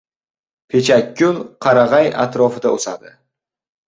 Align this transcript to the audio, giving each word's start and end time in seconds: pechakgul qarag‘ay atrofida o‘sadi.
pechakgul 0.69 1.37
qarag‘ay 1.65 2.09
atrofida 2.23 2.73
o‘sadi. 2.79 3.13